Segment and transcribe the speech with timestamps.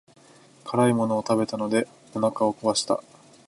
[0.65, 3.03] 辛いものを食べたのでお腹を壊した。